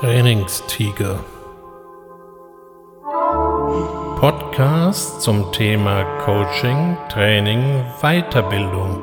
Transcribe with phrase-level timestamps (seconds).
[0.00, 1.18] Trainingstiger.
[4.20, 9.02] Podcast zum Thema Coaching, Training, Weiterbildung.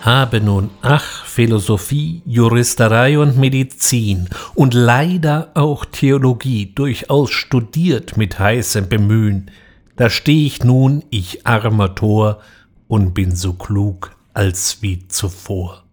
[0.00, 8.88] Habe nun ach Philosophie, Juristerei und Medizin und leider auch Theologie durchaus studiert mit heißem
[8.88, 9.50] Bemühen,
[9.96, 12.38] da steh ich nun, ich armer Tor,
[12.86, 15.84] und bin so klug als wie zuvor.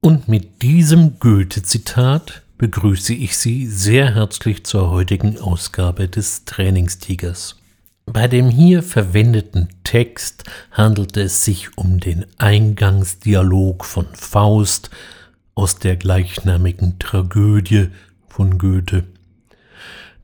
[0.00, 7.56] Und mit diesem Goethe-Zitat begrüße ich Sie sehr herzlich zur heutigen Ausgabe des Trainingstigers.
[8.06, 14.90] Bei dem hier verwendeten Text handelt es sich um den Eingangsdialog von Faust
[15.54, 17.88] aus der gleichnamigen Tragödie
[18.28, 19.04] von Goethe.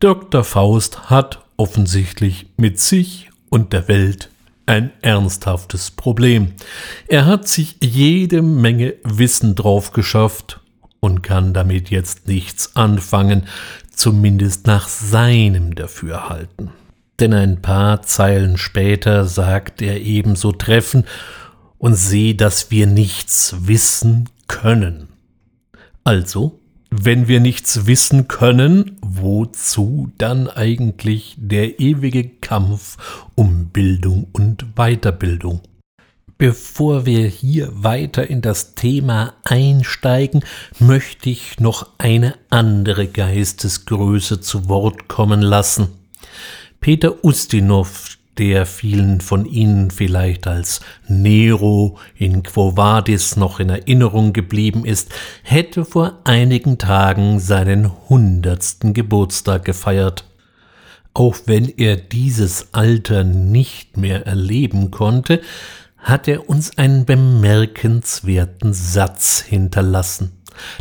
[0.01, 0.45] Dr.
[0.45, 4.31] Faust hat offensichtlich mit sich und der Welt
[4.67, 6.53] ein ernsthaftes Problem.
[7.09, 10.61] Er hat sich jede Menge Wissen drauf geschafft
[11.01, 13.47] und kann damit jetzt nichts anfangen,
[13.91, 16.71] zumindest nach seinem Dafürhalten.
[17.21, 21.05] Denn ein paar Zeilen später sagt er ebenso treffen
[21.79, 25.09] und sehe, dass wir nichts wissen können.
[26.03, 32.97] Also wenn wir nichts wissen können, wozu dann eigentlich der ewige Kampf
[33.35, 35.63] um Bildung und Weiterbildung?
[36.37, 40.45] Bevor wir hier weiter in das Thema einsteigen,
[40.79, 45.89] möchte ich noch eine andere Geistesgröße zu Wort kommen lassen.
[46.81, 54.33] Peter Ustinov der vielen von Ihnen vielleicht als Nero in Quo Vadis noch in Erinnerung
[54.33, 60.25] geblieben ist, hätte vor einigen Tagen seinen hundertsten Geburtstag gefeiert.
[61.13, 65.41] Auch wenn er dieses Alter nicht mehr erleben konnte,
[65.99, 70.33] hat er uns einen bemerkenswerten Satz hinterlassen.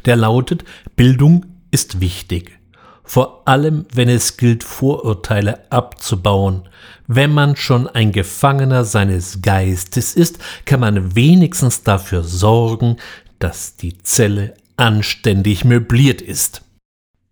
[0.06, 0.66] Der lautet
[0.96, 2.63] Bildung ist wichtig
[3.04, 6.64] vor allem wenn es gilt, Vorurteile abzubauen.
[7.08, 12.98] Wenn man schon ein Gefangener seines Geistes ist, kann man wenigstens dafür sorgen,
[13.40, 16.62] dass die Zelle anständig möbliert ist.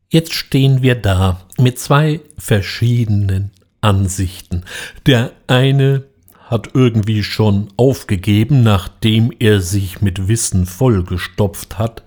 [0.09, 4.65] Jetzt stehen wir da mit zwei verschiedenen Ansichten.
[5.05, 6.03] Der eine
[6.47, 12.03] hat irgendwie schon aufgegeben, nachdem er sich mit Wissen vollgestopft hat,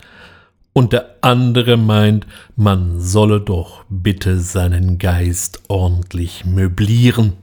[0.75, 2.27] und der andere meint,
[2.57, 7.35] man solle doch bitte seinen Geist ordentlich möblieren.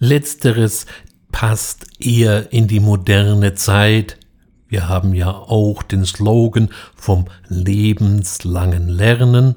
[0.00, 0.86] Letzteres
[1.30, 4.18] passt eher in die moderne Zeit.
[4.66, 9.56] Wir haben ja auch den Slogan vom lebenslangen Lernen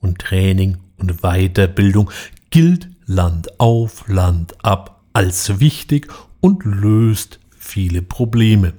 [0.00, 2.10] und Training und Weiterbildung
[2.48, 6.08] gilt Land auf, Land ab als wichtig
[6.40, 8.72] und löst viele Probleme.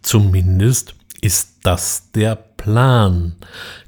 [0.00, 3.34] Zumindest ist das der Plan.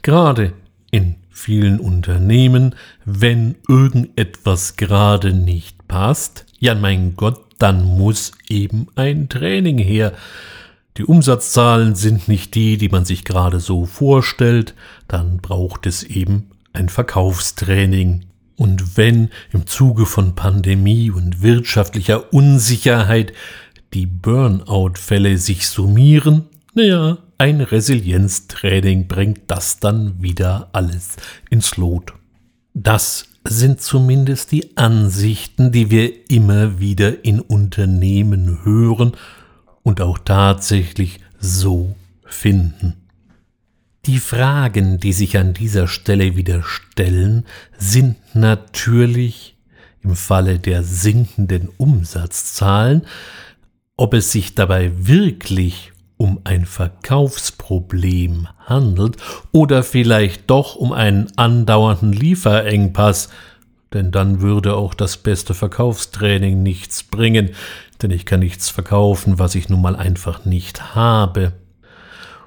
[0.03, 0.53] Gerade
[0.91, 2.75] in vielen Unternehmen,
[3.07, 10.13] wenn irgendetwas gerade nicht passt, ja mein Gott, dann muss eben ein Training her.
[10.99, 14.75] Die Umsatzzahlen sind nicht die, die man sich gerade so vorstellt,
[15.09, 18.27] dann braucht es eben ein Verkaufstraining.
[18.57, 23.33] Und wenn im Zuge von Pandemie und wirtschaftlicher Unsicherheit
[23.95, 26.45] die Burnout-Fälle sich summieren,
[26.75, 31.17] naja, ein Resilienztraining bringt das dann wieder alles
[31.51, 32.15] ins Lot.
[32.75, 39.13] Das sind zumindest die Ansichten, die wir immer wieder in Unternehmen hören
[39.83, 42.95] und auch tatsächlich so finden.
[44.07, 47.45] Die Fragen, die sich an dieser Stelle wieder stellen,
[47.77, 49.57] sind natürlich
[50.03, 53.03] im Falle der sinkenden Umsatzzahlen,
[53.97, 59.17] ob es sich dabei wirklich um ein Verkaufsproblem handelt
[59.53, 63.29] oder vielleicht doch um einen andauernden Lieferengpass,
[63.93, 67.51] denn dann würde auch das beste Verkaufstraining nichts bringen,
[68.03, 71.53] denn ich kann nichts verkaufen, was ich nun mal einfach nicht habe.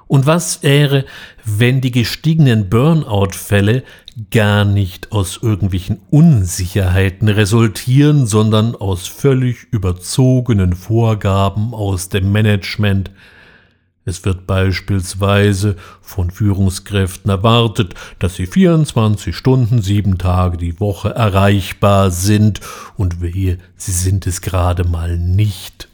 [0.06, 1.04] Und was wäre,
[1.44, 3.84] wenn die gestiegenen Burnout-Fälle
[4.32, 13.12] gar nicht aus irgendwelchen Unsicherheiten resultieren, sondern aus völlig überzogenen Vorgaben aus dem Management,
[14.10, 22.10] es wird beispielsweise von Führungskräften erwartet, dass sie 24 Stunden, sieben Tage die Woche erreichbar
[22.10, 22.60] sind
[22.96, 25.88] und wehe, sie sind es gerade mal nicht.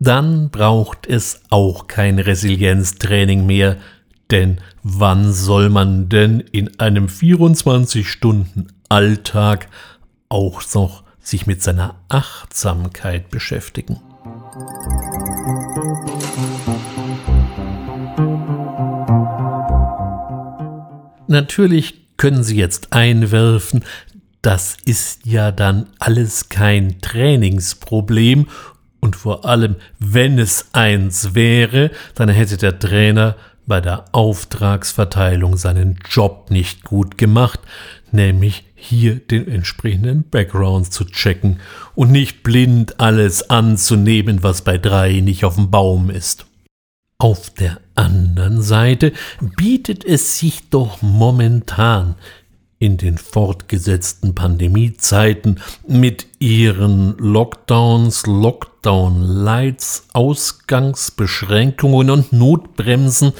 [0.00, 3.76] Dann braucht es auch kein Resilienztraining mehr,
[4.30, 9.68] denn wann soll man denn in einem 24 Stunden Alltag
[10.30, 14.00] auch noch sich mit seiner Achtsamkeit beschäftigen?
[14.54, 16.57] Musik
[21.28, 23.84] Natürlich können Sie jetzt einwerfen,
[24.42, 28.46] das ist ja dann alles kein Trainingsproblem
[29.00, 33.36] und vor allem, wenn es eins wäre, dann hätte der Trainer
[33.66, 37.60] bei der Auftragsverteilung seinen Job nicht gut gemacht,
[38.10, 41.60] nämlich hier den entsprechenden Background zu checken
[41.94, 46.46] und nicht blind alles anzunehmen, was bei drei nicht auf dem Baum ist.
[47.18, 49.12] Auf der anderen Seite
[49.56, 52.14] bietet es sich doch momentan
[52.78, 63.32] in den fortgesetzten Pandemiezeiten mit ihren Lockdowns, Lockdown-Lights, Ausgangsbeschränkungen und Notbremsen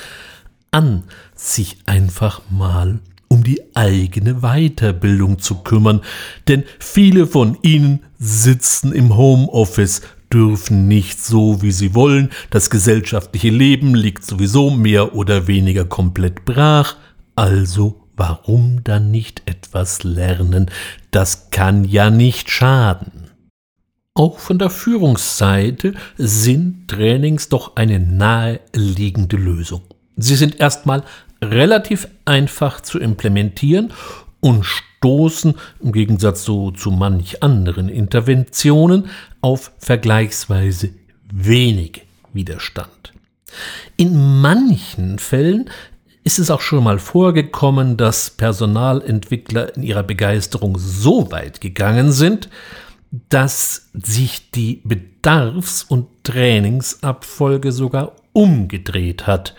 [0.72, 1.04] an,
[1.36, 6.00] sich einfach mal um die eigene Weiterbildung zu kümmern,
[6.48, 10.02] denn viele von ihnen sitzen im Homeoffice,
[10.32, 16.44] dürfen nicht so, wie sie wollen, das gesellschaftliche Leben liegt sowieso mehr oder weniger komplett
[16.44, 16.96] brach,
[17.34, 20.70] also warum dann nicht etwas lernen?
[21.10, 23.30] Das kann ja nicht schaden.
[24.14, 29.82] Auch von der Führungsseite sind Trainings doch eine naheliegende Lösung.
[30.16, 31.04] Sie sind erstmal
[31.40, 33.92] relativ einfach zu implementieren
[34.40, 34.66] und
[34.98, 39.06] stoßen im Gegensatz so zu manch anderen Interventionen
[39.40, 40.90] auf vergleichsweise
[41.32, 42.02] wenig
[42.32, 43.12] Widerstand.
[43.96, 45.70] In manchen Fällen
[46.24, 52.50] ist es auch schon mal vorgekommen, dass Personalentwickler in ihrer Begeisterung so weit gegangen sind,
[53.30, 59.54] dass sich die Bedarfs- und Trainingsabfolge sogar umgedreht hat.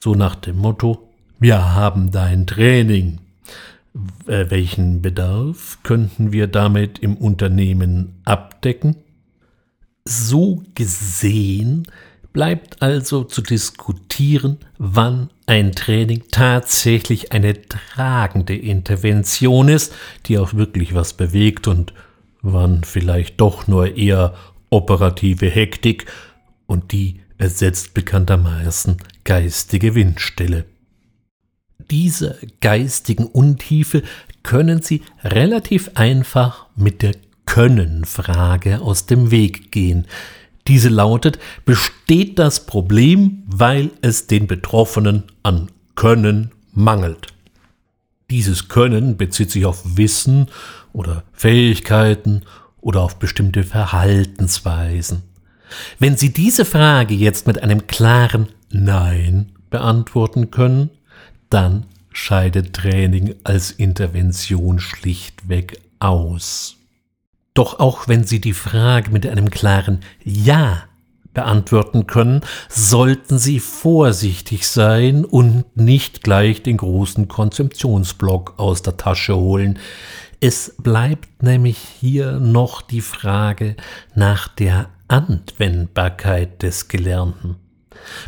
[0.00, 1.08] So nach dem Motto,
[1.38, 3.20] wir haben dein Training.
[4.26, 8.96] Äh, welchen Bedarf könnten wir damit im Unternehmen abdecken?
[10.04, 11.86] So gesehen
[12.32, 19.92] bleibt also zu diskutieren, wann ein Training tatsächlich eine tragende Intervention ist,
[20.26, 21.92] die auch wirklich was bewegt und
[22.40, 24.34] wann vielleicht doch nur eher
[24.70, 26.06] operative Hektik
[26.66, 30.64] und die ersetzt bekanntermaßen geistige Windstille.
[31.90, 34.02] Dieser geistigen Untiefe
[34.42, 37.14] können Sie relativ einfach mit der
[37.46, 40.06] Können-Frage aus dem Weg gehen.
[40.68, 47.28] Diese lautet, besteht das Problem, weil es den Betroffenen an Können mangelt?
[48.30, 50.46] Dieses Können bezieht sich auf Wissen
[50.92, 52.42] oder Fähigkeiten
[52.80, 55.22] oder auf bestimmte Verhaltensweisen.
[55.98, 60.90] Wenn Sie diese Frage jetzt mit einem klaren Nein beantworten können,
[61.52, 66.76] dann scheidet Training als Intervention schlichtweg aus.
[67.54, 70.84] Doch auch wenn Sie die Frage mit einem klaren Ja
[71.34, 79.36] beantworten können, sollten Sie vorsichtig sein und nicht gleich den großen Konzeptionsblock aus der Tasche
[79.36, 79.78] holen.
[80.40, 83.76] Es bleibt nämlich hier noch die Frage
[84.14, 87.61] nach der Anwendbarkeit des Gelernten.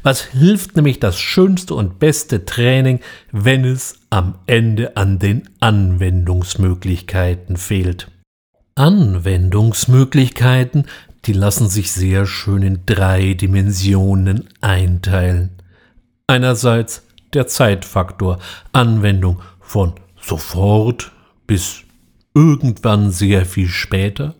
[0.02, 3.00] Was hilft nämlich das schönste und beste Training,
[3.32, 8.10] wenn es am Ende an den Anwendungsmöglichkeiten fehlt?
[8.74, 10.84] Anwendungsmöglichkeiten,
[11.26, 15.50] die lassen sich sehr schön in drei Dimensionen einteilen.
[16.26, 17.02] Einerseits
[17.34, 18.38] der Zeitfaktor,
[18.72, 21.12] Anwendung von sofort
[21.46, 21.82] bis
[22.34, 24.34] irgendwann sehr viel später.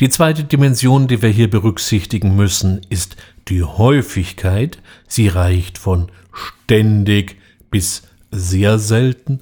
[0.00, 3.16] Die zweite Dimension, die wir hier berücksichtigen müssen, ist
[3.48, 4.78] die Häufigkeit.
[5.06, 7.36] Sie reicht von ständig
[7.70, 9.40] bis sehr selten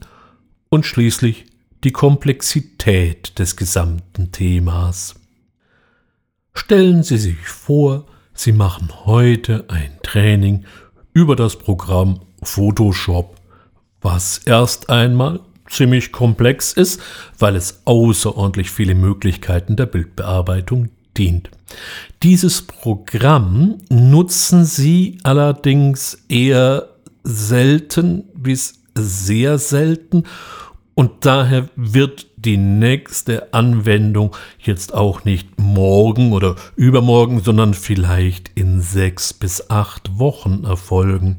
[0.69, 1.47] und schließlich
[1.85, 5.15] die Komplexität des gesamten Themas.
[6.55, 10.65] Stellen Sie sich vor, Sie machen heute ein Training
[11.13, 13.37] über das Programm Photoshop,
[14.01, 17.01] was erst einmal ziemlich komplex ist,
[17.39, 21.51] weil es außerordentlich viele Möglichkeiten der Bildbearbeitung dient.
[22.23, 26.89] Dieses Programm nutzen Sie allerdings eher
[27.25, 30.25] selten bis sehr selten
[30.95, 38.81] und daher wird die nächste Anwendung jetzt auch nicht morgen oder übermorgen, sondern vielleicht in
[38.81, 41.37] sechs bis acht Wochen erfolgen.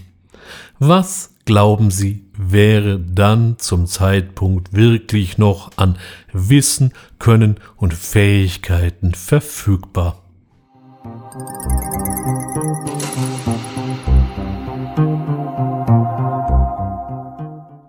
[0.80, 5.98] Was glauben Sie, wäre dann zum Zeitpunkt wirklich noch an
[6.32, 10.24] Wissen, Können und Fähigkeiten verfügbar?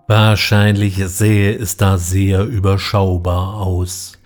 [0.07, 4.19] Wahrscheinlich sähe es da sehr überschaubar aus.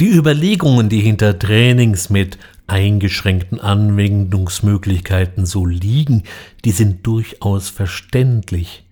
[0.00, 6.24] Die Überlegungen, die hinter Trainings mit eingeschränkten Anwendungsmöglichkeiten so liegen,
[6.64, 8.83] die sind durchaus verständlich.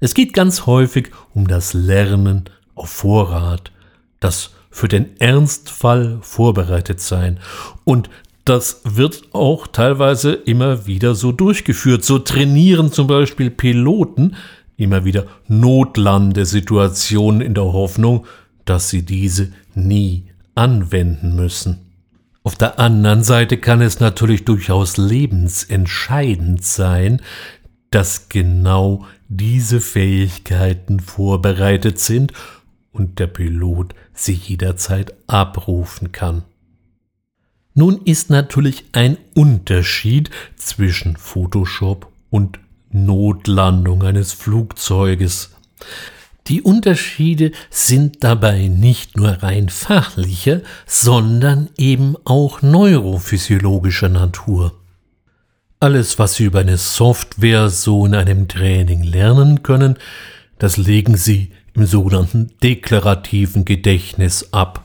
[0.00, 3.72] Es geht ganz häufig um das Lernen auf Vorrat,
[4.20, 7.40] das für den Ernstfall vorbereitet sein.
[7.84, 8.08] Und
[8.44, 12.04] das wird auch teilweise immer wieder so durchgeführt.
[12.04, 14.36] So trainieren zum Beispiel Piloten
[14.76, 18.24] immer wieder Notlandesituationen in der Hoffnung,
[18.64, 21.80] dass sie diese nie anwenden müssen.
[22.44, 27.20] Auf der anderen Seite kann es natürlich durchaus lebensentscheidend sein,
[27.90, 32.32] dass genau diese Fähigkeiten vorbereitet sind
[32.92, 36.42] und der Pilot sie jederzeit abrufen kann.
[37.74, 42.58] Nun ist natürlich ein Unterschied zwischen Photoshop und
[42.90, 45.50] Notlandung eines Flugzeuges.
[46.48, 54.77] Die Unterschiede sind dabei nicht nur rein fachlicher, sondern eben auch neurophysiologischer Natur.
[55.80, 59.96] Alles, was Sie über eine Software so in einem Training lernen können,
[60.58, 64.82] das legen Sie im sogenannten deklarativen Gedächtnis ab.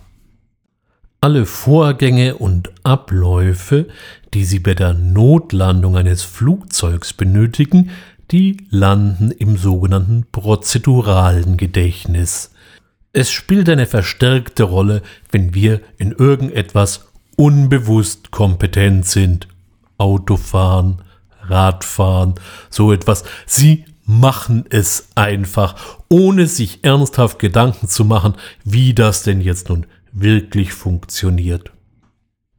[1.20, 3.88] Alle Vorgänge und Abläufe,
[4.36, 7.90] die Sie bei der Notlandung eines Flugzeugs benötigen,
[8.30, 12.52] die landen im sogenannten prozeduralen Gedächtnis.
[13.14, 19.48] Es spielt eine verstärkte Rolle, wenn wir in irgendetwas unbewusst kompetent sind
[19.98, 21.02] Autofahren,
[21.42, 22.36] Radfahren,
[22.70, 23.24] so etwas.
[23.46, 25.76] Sie machen es einfach,
[26.10, 28.34] ohne sich ernsthaft Gedanken zu machen,
[28.64, 31.72] wie das denn jetzt nun wirklich funktioniert.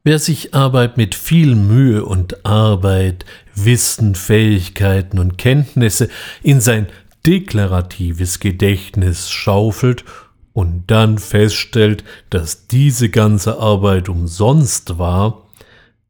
[0.03, 3.25] Wer sich Arbeit mit viel Mühe und Arbeit,
[3.55, 6.09] Wissen, Fähigkeiten und Kenntnisse
[6.43, 6.87] in sein
[7.25, 10.05] deklaratives Gedächtnis schaufelt
[10.53, 15.47] und dann feststellt, dass diese ganze Arbeit umsonst war,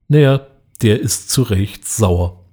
[0.10, 0.46] naja,
[0.82, 2.44] der ist zu Recht sauer.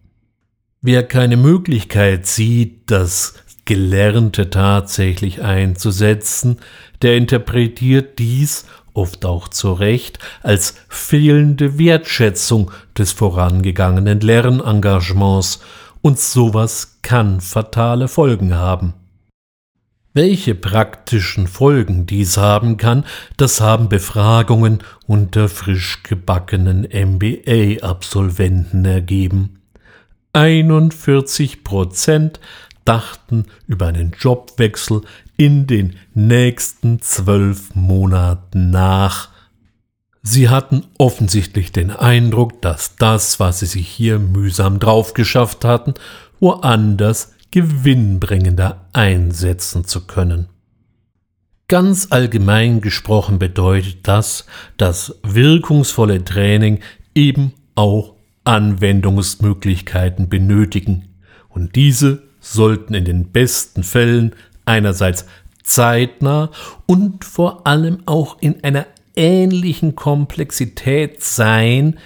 [0.80, 6.58] Wer keine Möglichkeit sieht, das Gelernte tatsächlich einzusetzen,
[7.02, 15.60] der interpretiert dies oft auch zu Recht als fehlende Wertschätzung des vorangegangenen Lernengagements,
[16.02, 18.94] und sowas kann fatale Folgen haben.
[20.14, 23.04] Welche praktischen Folgen dies haben kann,
[23.38, 29.60] das haben Befragungen unter frisch gebackenen MBA-Absolventen ergeben.
[30.34, 32.40] 41 Prozent
[32.84, 35.00] dachten über einen Jobwechsel
[35.38, 39.30] in den nächsten zwölf Monaten nach.
[40.22, 45.94] Sie hatten offensichtlich den Eindruck, dass das, was sie sich hier mühsam draufgeschafft hatten,
[46.38, 50.48] woanders gewinnbringender einsetzen zu können.
[51.68, 56.80] Ganz allgemein gesprochen bedeutet das, dass wirkungsvolle Training
[57.14, 61.08] eben auch Anwendungsmöglichkeiten benötigen,
[61.48, 65.26] und diese sollten in den besten Fällen einerseits
[65.62, 66.50] zeitnah
[66.86, 71.98] und vor allem auch in einer ähnlichen Komplexität sein,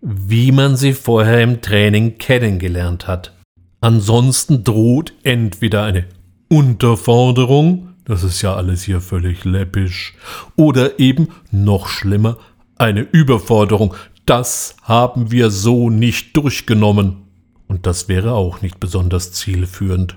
[0.00, 3.32] wie man sie vorher im Training kennengelernt hat.
[3.80, 6.04] Ansonsten droht entweder eine
[6.48, 10.14] Unterforderung, das ist ja alles hier völlig läppisch,
[10.56, 12.36] oder eben noch schlimmer,
[12.76, 13.94] eine Überforderung.
[14.26, 17.22] Das haben wir so nicht durchgenommen.
[17.68, 20.16] Und das wäre auch nicht besonders zielführend.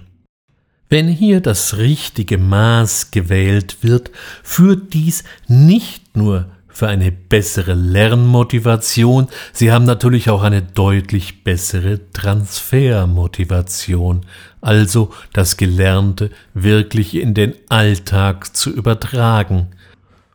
[0.90, 4.12] Wenn hier das richtige Maß gewählt wird,
[4.44, 9.28] führt dies nicht nur für eine bessere Lernmotivation.
[9.54, 14.26] Sie haben natürlich auch eine deutlich bessere Transfermotivation,
[14.60, 19.68] also das Gelernte wirklich in den Alltag zu übertragen.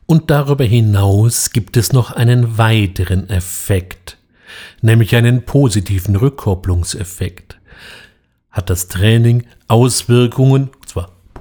[0.06, 4.16] Und darüber hinaus gibt es noch einen weiteren Effekt,
[4.80, 7.58] nämlich einen positiven Rückkopplungseffekt.
[8.50, 10.70] Hat das Training Auswirkungen,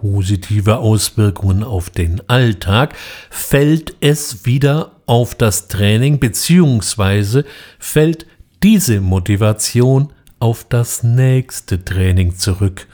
[0.02, 2.96] positive Auswirkungen auf den Alltag,
[3.30, 7.46] fällt es wieder auf das Training beziehungsweise
[7.80, 8.26] fällt
[8.64, 12.88] diese Motivation auf das nächste Training zurück.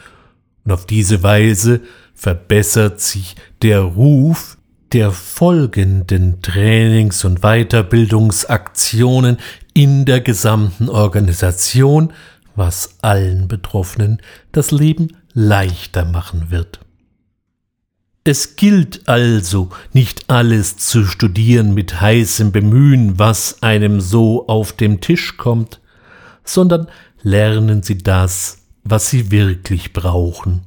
[0.64, 1.82] Und auf diese Weise
[2.14, 4.58] verbessert sich der Ruf
[4.94, 9.38] der folgenden Trainings- und Weiterbildungsaktionen
[9.74, 12.14] in der gesamten Organisation,
[12.56, 16.80] was allen Betroffenen das Leben leichter machen wird.
[18.26, 25.02] Es gilt also, nicht alles zu studieren mit heißem Bemühen, was einem so auf dem
[25.02, 25.82] Tisch kommt,
[26.46, 26.88] sondern
[27.22, 30.62] lernen Sie das, was Sie wirklich brauchen.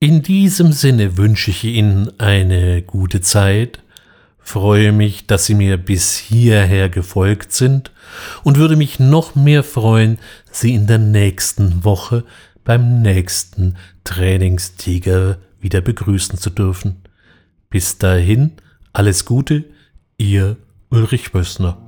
[0.00, 3.82] In diesem Sinne wünsche ich Ihnen eine gute Zeit,
[4.38, 7.92] freue mich, dass Sie mir bis hierher gefolgt sind
[8.44, 10.18] und würde mich noch mehr freuen,
[10.50, 12.24] Sie in der nächsten Woche
[12.64, 17.02] beim nächsten Trainingstiger wieder begrüßen zu dürfen.
[17.70, 18.52] Bis dahin,
[18.92, 19.64] alles Gute,
[20.16, 20.58] Ihr
[20.90, 21.85] Ulrich Wössner.